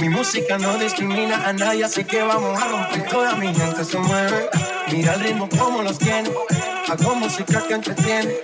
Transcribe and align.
Mi 0.00 0.08
música 0.08 0.58
no 0.58 0.78
discrimina 0.78 1.48
a 1.48 1.52
nadie, 1.52 1.84
así 1.84 2.04
que 2.04 2.22
vamos 2.22 2.60
a 2.60 2.68
romper. 2.68 3.08
Toda 3.08 3.34
mi 3.34 3.52
gente 3.52 3.84
se 3.84 3.98
mueve. 3.98 4.48
Mira 4.92 5.14
el 5.14 5.20
ritmo 5.20 5.48
como 5.48 5.82
los 5.82 5.98
tiene. 5.98 6.30
Hago 6.88 7.14
música 7.16 7.64
que 7.66 7.74
entretiene. 7.74 8.34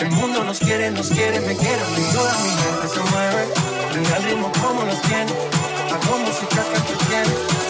El 0.00 0.10
mundo 0.10 0.42
nos 0.42 0.58
quiere, 0.58 0.90
nos 0.90 1.08
quiere, 1.08 1.40
me 1.40 1.54
quiere. 1.54 1.82
Y 1.96 2.12
toda 2.12 2.32
mi 2.38 2.48
gente 2.50 2.88
se 2.88 3.00
mueve. 3.10 3.46
Mira 3.96 4.16
el 4.16 4.24
ritmo 4.24 4.50
como 4.60 4.82
los 4.82 5.00
tiene. 5.02 5.32
Hago 5.92 6.18
música 6.18 6.64
que 6.70 6.76
entretiene. 6.76 7.63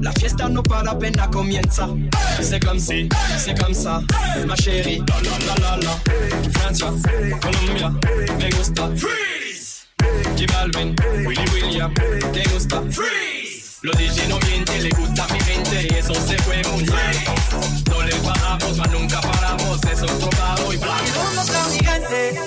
La 0.00 0.12
fiesta 0.12 0.48
no 0.48 0.62
para, 0.62 0.92
apenas 0.92 1.28
comienza. 1.28 1.88
C'est 2.40 2.64
comme 2.64 2.78
si, 2.78 3.08
c'est 3.38 3.58
comme 3.58 3.74
ça, 3.74 4.00
ma 4.46 4.56
chérie. 4.56 5.02
La 5.08 5.54
la 5.54 5.54
la 5.60 5.76
la. 5.76 6.50
Francia, 6.58 6.92
Colombia, 7.40 7.92
me 8.38 8.50
gusta. 8.50 8.88
Freeze. 8.96 9.86
J 10.36 10.46
Balvin, 10.46 10.94
Willy 11.26 11.44
William, 11.52 11.92
te 12.32 12.42
gusta. 12.52 12.82
Freeze. 12.90 13.78
Los 13.82 13.96
DJ 13.98 14.28
no 14.28 14.38
mienten, 14.48 14.82
le 14.82 14.90
gusta 14.90 15.26
mi 15.32 15.40
gente 15.40 15.86
y 15.88 15.94
eso 15.94 16.14
se 16.14 16.36
fue 16.38 16.62
muy 16.72 16.82
bien. 16.82 17.84
No 17.88 18.02
le 18.02 18.18
bajamos, 18.20 18.78
mas 18.78 18.90
nunca 18.90 19.20
paramos, 19.20 19.80
es 19.84 20.02
otro 20.02 20.30
lado 20.38 20.72
y 20.72 20.76
blanco. 20.76 21.04
¿Y 21.06 21.10
dónde 21.10 21.42
está 21.42 21.68
mi 21.68 21.78
gente? 21.78 22.40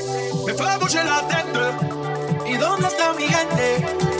Me 0.45 0.53
fue 0.53 0.67
a 0.67 1.03
la 1.03 1.27
tête. 1.27 2.51
¿Y 2.51 2.57
dónde 2.57 2.87
está 2.87 3.13
mi 3.13 3.27
gente? 3.27 4.18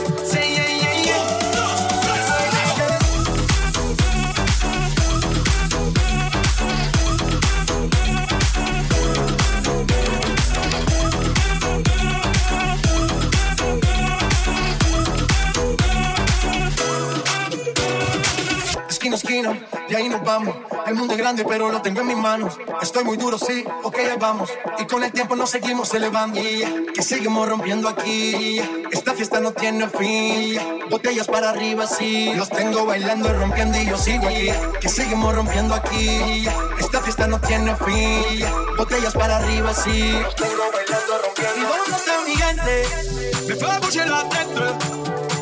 Y 19.88 19.94
ahí 19.94 20.08
nos 20.08 20.22
vamos. 20.24 20.54
El 20.86 20.94
mundo 20.94 21.14
es 21.14 21.18
grande, 21.18 21.44
pero 21.44 21.70
lo 21.70 21.82
tengo 21.82 22.00
en 22.00 22.06
mis 22.08 22.16
manos. 22.16 22.58
Estoy 22.82 23.04
muy 23.04 23.16
duro, 23.16 23.38
sí, 23.38 23.64
ok, 23.82 23.98
vamos. 24.18 24.50
Y 24.78 24.86
con 24.86 25.02
el 25.02 25.12
tiempo 25.12 25.36
nos 25.36 25.50
seguimos 25.50 25.92
elevando. 25.94 26.40
Que 26.40 27.02
seguimos 27.02 27.48
rompiendo 27.48 27.88
aquí. 27.88 28.60
Esta 28.90 29.14
fiesta 29.14 29.40
no 29.40 29.52
tiene 29.52 29.88
fin. 29.88 30.58
Botellas 30.90 31.26
para 31.26 31.50
arriba, 31.50 31.86
sí. 31.86 32.32
Los 32.34 32.48
tengo 32.48 32.86
bailando, 32.86 33.32
rompiendo 33.32 33.78
y 33.78 33.86
yo 33.86 33.96
sigo 33.96 34.26
aquí. 34.26 34.50
Que 34.80 34.88
seguimos 34.88 35.34
rompiendo 35.34 35.74
aquí. 35.74 36.46
Esta 36.78 37.00
fiesta 37.00 37.26
no 37.26 37.40
tiene 37.40 37.74
fin. 37.76 38.44
Botellas 38.76 39.14
para 39.14 39.36
arriba, 39.36 39.72
sí. 39.74 40.12
Los 40.22 40.34
tengo 40.36 40.70
bailando, 40.72 41.18
rompiendo. 41.22 41.56
¿Y 41.56 41.62
dónde 41.62 41.96
está 41.96 42.20
mi 42.26 42.34
gente? 42.36 43.46
Me 43.48 43.54
fue 43.56 43.70
a 43.70 44.06
la. 44.06 44.30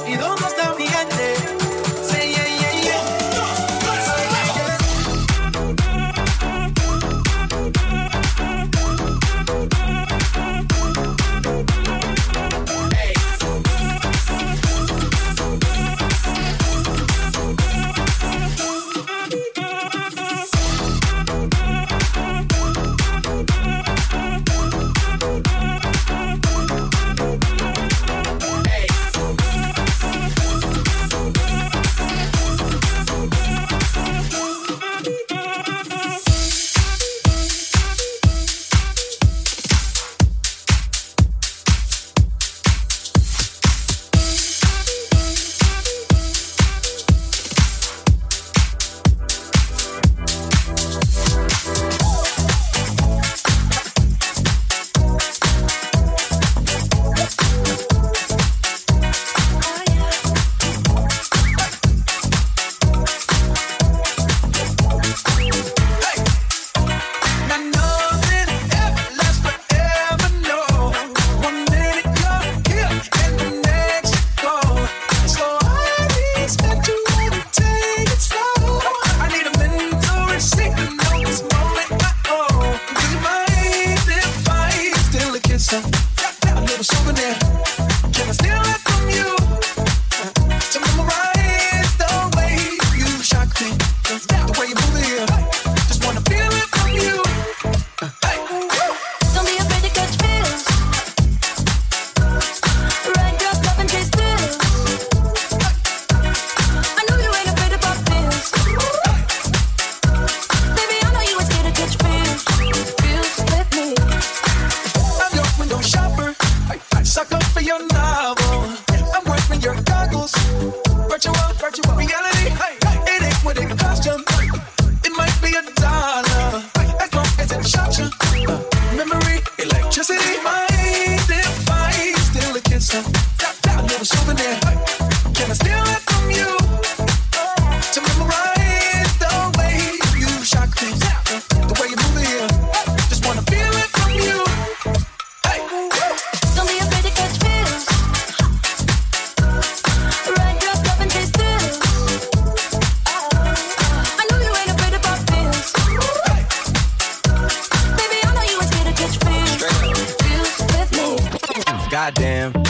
¿Y 0.07 0.17
dónde 0.17 0.47
está 0.47 0.75
mi 0.79 0.87
gente? 0.87 1.68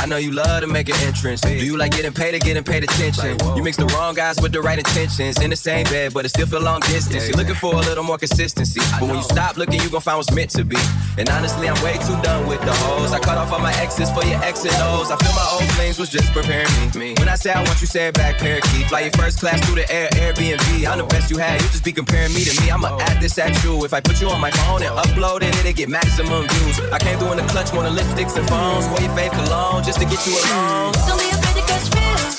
Know 0.09 0.17
you 0.17 0.33
love 0.33 0.63
to 0.63 0.67
make 0.67 0.89
an 0.89 0.97
entrance. 1.03 1.41
Do 1.41 1.55
you 1.55 1.77
like 1.77 1.93
getting 1.93 2.13
paid 2.13 2.35
or 2.35 2.39
getting 2.39 2.65
paid 2.65 2.85
attention? 2.85 3.37
You 3.57 3.63
mix 3.63 3.77
the 3.77 3.87
wrong 3.87 4.15
guys 4.15 4.41
with 4.41 4.53
the 4.53 4.61
right 4.61 4.79
intentions. 4.79 5.41
In 5.41 5.51
the 5.51 5.57
same 5.57 5.85
bed, 5.85 6.15
but 6.15 6.25
it 6.25 6.31
still 6.31 6.47
feel 6.47 6.61
long 6.61 6.81
distance. 6.81 7.29
You're 7.29 7.37
looking 7.37 7.55
for 7.55 7.75
a 7.75 7.81
little 7.81 8.05
more 8.05 8.19
consistency. 8.19 8.81
But 8.99 9.09
when 9.09 9.17
you 9.17 9.23
stop 9.23 9.57
looking, 9.57 9.81
you 9.81 9.91
gon' 9.91 10.01
find 10.01 10.19
what's 10.19 10.33
meant 10.33 10.51
to 10.51 10.65
be. 10.65 10.79
And 11.19 11.29
honestly, 11.29 11.69
I'm 11.69 11.81
way 11.83 11.95
too 11.99 12.17
done 12.23 12.49
with 12.49 12.61
the 12.63 12.73
hoes. 12.73 13.13
I 13.13 13.19
cut 13.19 13.37
off 13.39 13.53
all 13.53 13.61
my 13.61 13.75
exes 13.75 14.11
for 14.11 14.25
your 14.25 14.43
X 14.43 14.65
and 14.65 14.75
O's. 14.95 15.11
I 15.11 15.17
feel 15.17 15.35
my 15.35 15.49
old 15.53 15.71
flames 15.73 15.99
was 15.99 16.09
just 16.09 16.33
preparing 16.33 16.69
me. 16.97 17.15
When 17.19 17.29
I 17.29 17.35
say 17.35 17.53
I 17.53 17.63
want 17.63 17.81
you, 17.81 17.87
say 17.87 18.09
it 18.09 18.15
back, 18.15 18.39
parakeet. 18.39 18.87
Fly 18.87 19.01
your 19.01 19.13
first 19.13 19.41
class 19.41 19.65
through 19.67 19.77
the 19.77 19.93
air, 19.93 20.09
Airbnb. 20.11 20.87
I'm 20.87 20.99
the 20.99 21.05
best 21.05 21.31
you 21.31 21.39
had. 21.39 21.61
You 21.61 21.69
just 21.69 21.85
be 21.85 21.93
comparing 21.93 22.33
me 22.33 22.45
to 22.45 22.63
me. 22.63 22.71
I'ma 22.71 22.97
add 23.01 23.21
this 23.21 23.37
at 23.39 23.53
you. 23.63 23.85
If 23.85 23.93
I 23.93 24.01
put 24.01 24.21
you 24.21 24.29
on 24.29 24.41
my 24.41 24.51
phone 24.51 24.83
and 24.83 24.95
upload 24.97 25.43
it, 25.43 25.55
it'll 25.57 25.73
get 25.73 25.89
maximum 25.89 26.47
views. 26.49 26.81
I 26.93 26.99
came 26.99 27.19
through 27.19 27.33
in 27.33 27.39
the 27.39 27.47
clutch, 27.53 27.73
more 27.73 27.83
than 27.83 27.95
lipsticks 27.95 28.37
and 28.37 28.49
phones. 28.49 28.87
Wear 28.87 29.03
your 29.03 29.13
fave 29.13 29.33
cologne 29.33 29.83
just 29.85 29.98
to 29.99 30.05
get 30.05 30.27
you 30.27 30.33
alone. 30.33 30.93
Don't 30.93 31.19
be 31.19 31.29
afraid 31.31 31.57
to 31.59 31.65
catch 31.67 31.91
feels. 31.91 32.37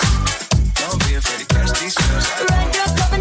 Don't 0.79 0.99
be 1.05 1.15
afraid 1.15 1.39
to 1.39 1.47
catch 1.53 1.79
these 1.79 1.95
feels. 1.95 2.25
Right 2.49 2.71
girl, 2.71 2.87
cup 2.95 3.18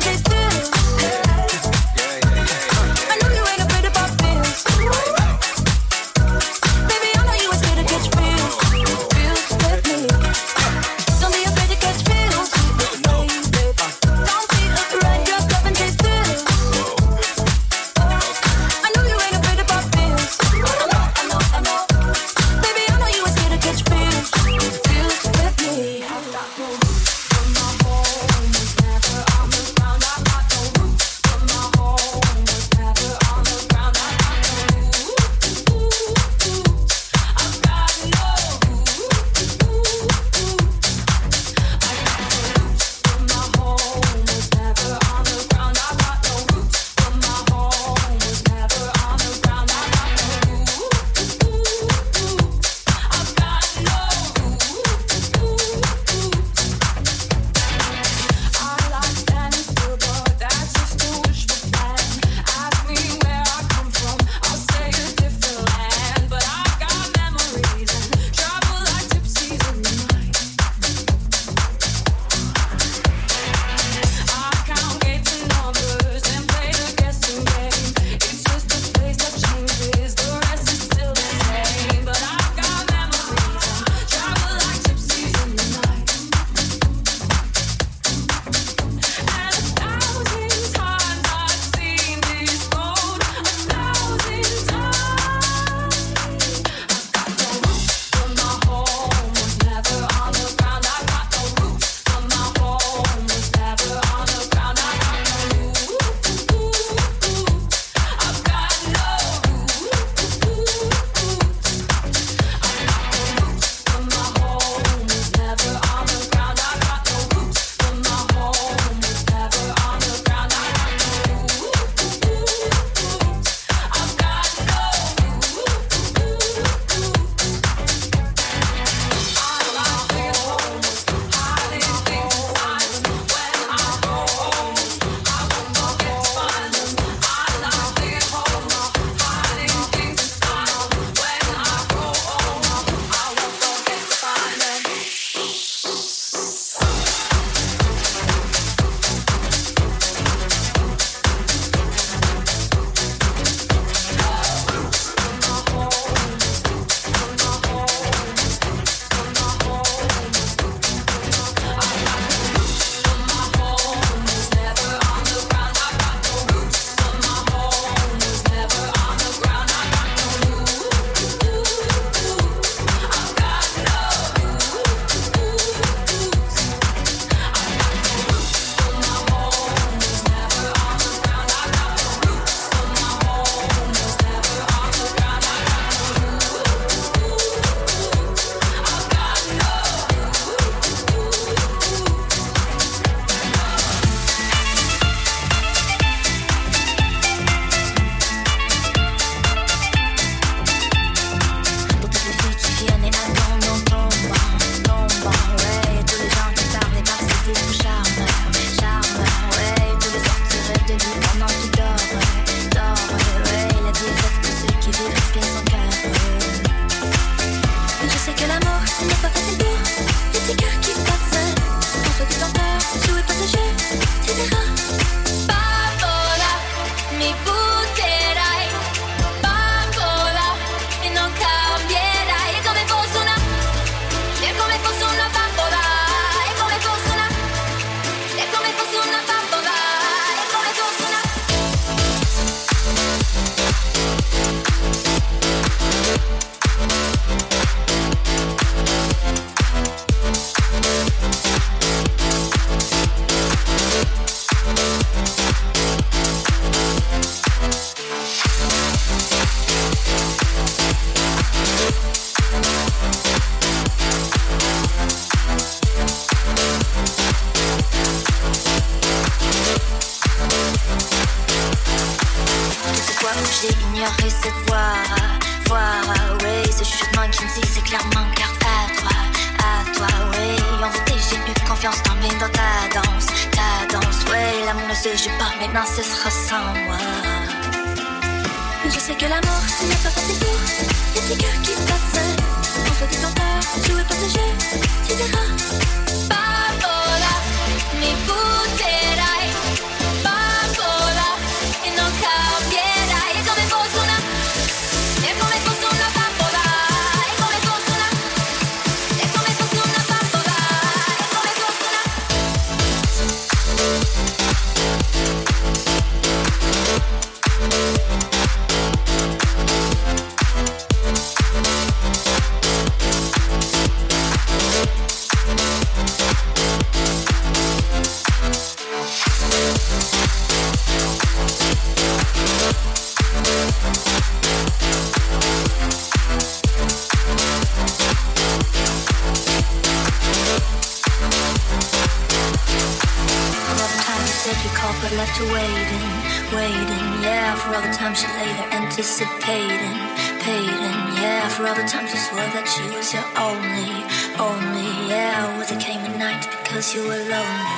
you 356.95 357.03
were 357.03 357.78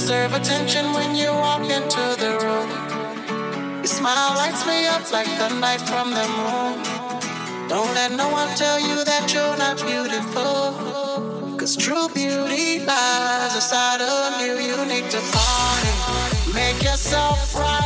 deserve 0.00 0.34
attention 0.34 0.84
when 0.92 1.14
you 1.14 1.30
walk 1.32 1.62
into 1.78 2.04
the 2.22 2.32
room. 2.44 2.68
Your 3.78 3.92
smile 3.98 4.34
lights 4.36 4.66
me 4.66 4.86
up 4.94 5.10
like 5.10 5.30
the 5.38 5.48
night 5.58 5.80
from 5.90 6.10
the 6.10 6.26
moon. 6.38 6.74
Don't 7.66 7.92
let 7.94 8.12
no 8.12 8.28
one 8.28 8.50
tell 8.56 8.78
you 8.78 8.96
that 9.04 9.32
you're 9.32 9.56
not 9.56 9.78
beautiful. 9.92 11.56
Cause 11.56 11.74
true 11.76 12.08
beauty 12.12 12.84
lies 12.84 13.54
inside 13.54 14.02
of 14.02 14.38
you. 14.44 14.54
You 14.68 14.78
need 14.84 15.08
to 15.14 15.20
party, 15.32 15.94
make 16.52 16.82
yourself 16.82 17.54
right. 17.54 17.85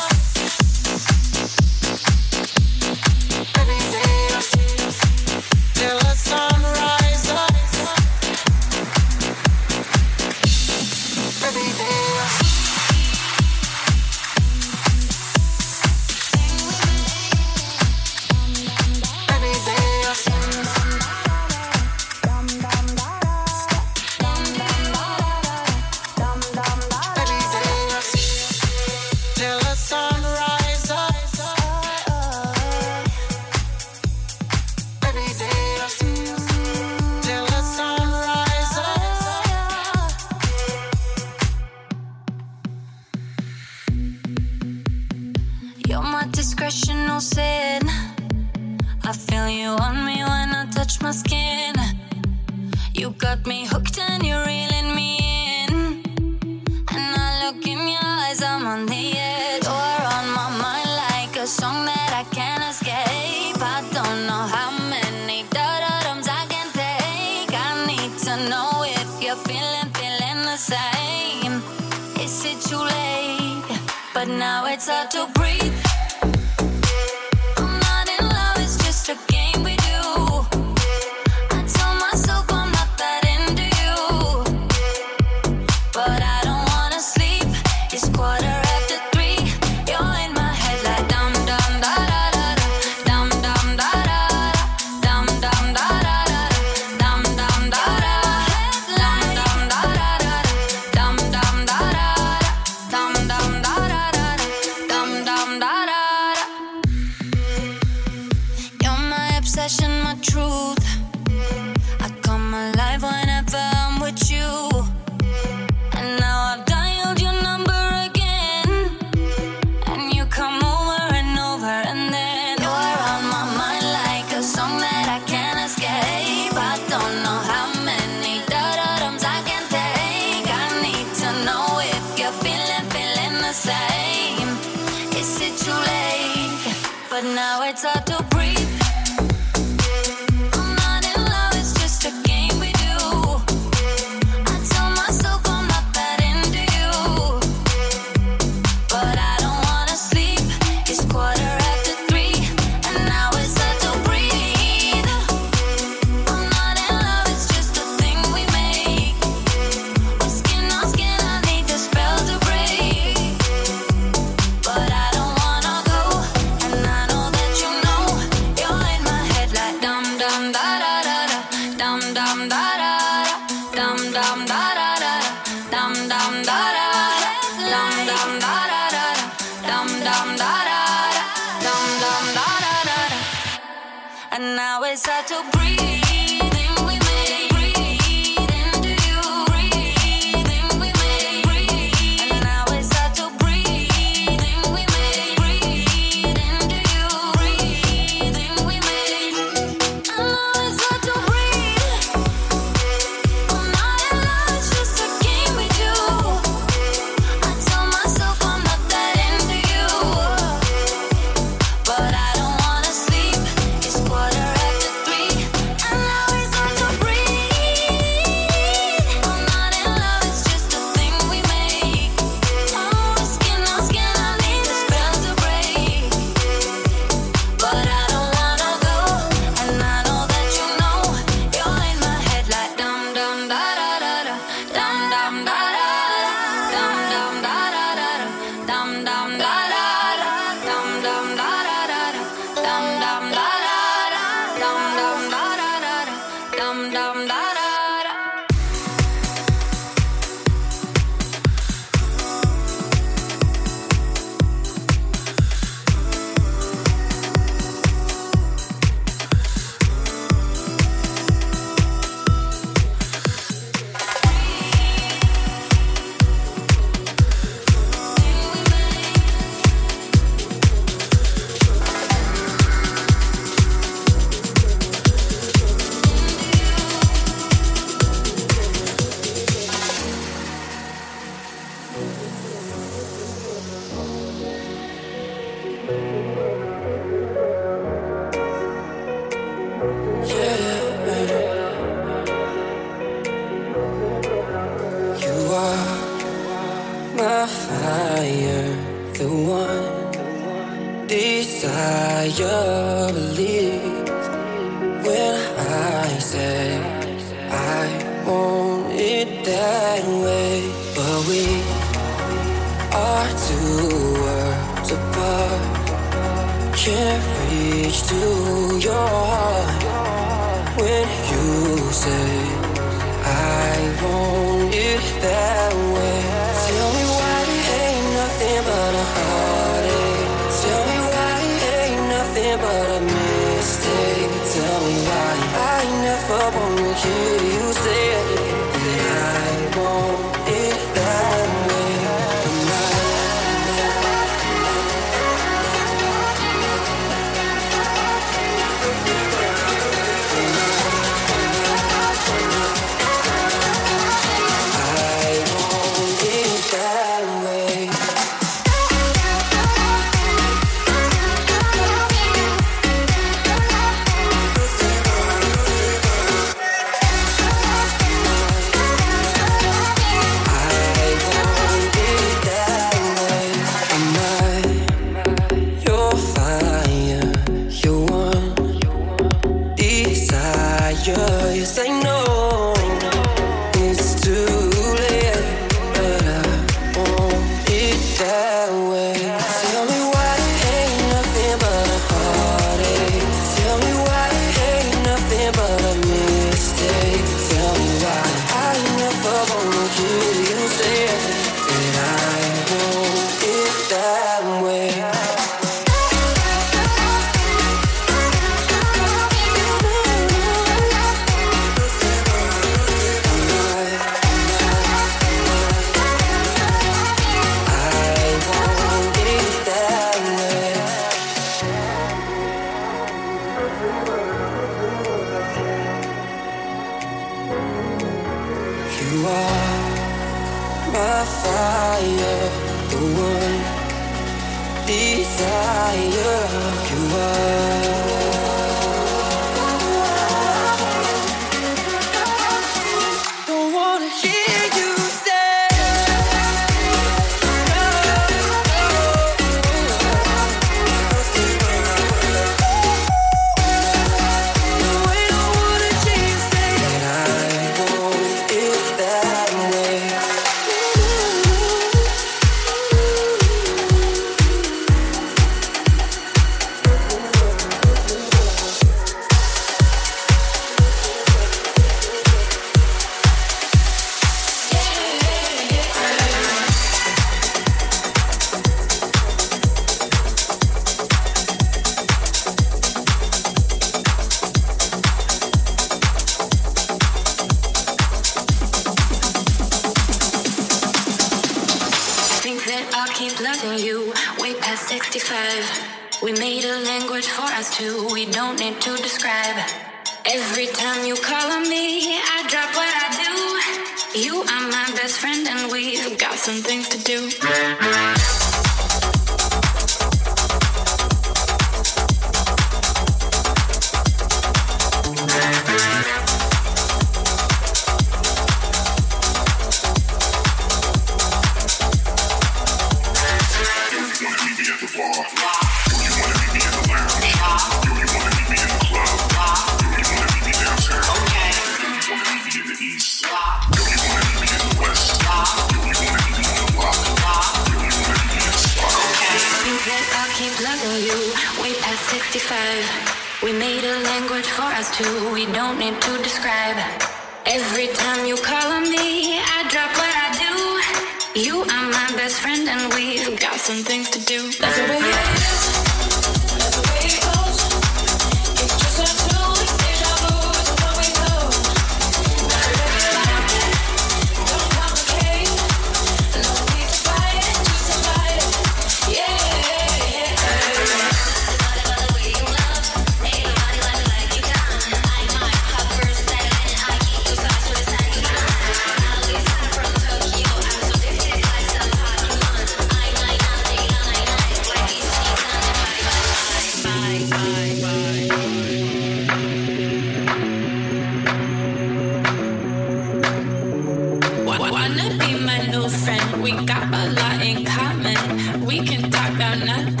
we 596.59 596.65
got 596.65 596.83
a 596.83 597.09
lot 597.11 597.41
in 597.45 597.65
common. 597.65 598.65
We 598.65 598.79
can 598.79 599.09
talk 599.09 599.33
about 599.35 599.59
nothing. 599.59 600.00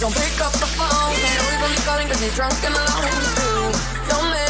Don't 0.00 0.14
pick 0.14 0.40
up 0.40 0.52
the 0.52 0.64
phone. 0.64 1.12
Don't 1.60 1.72
even 1.72 1.84
calling 1.84 2.08
cause 2.08 2.22
he's 2.22 2.34
drunk 2.34 2.54
and 2.64 2.74
alone. 2.74 3.72
Don't 4.08 4.49